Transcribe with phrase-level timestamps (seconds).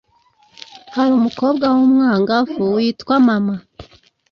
[0.95, 3.55] hari umukobwa w umwangavu witwa mama